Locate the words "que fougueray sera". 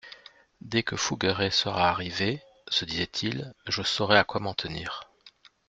0.81-1.87